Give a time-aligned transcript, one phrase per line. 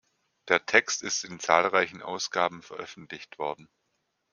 [0.47, 3.69] Der Text ist in zahlreichen Ausgaben veröffentlicht worden.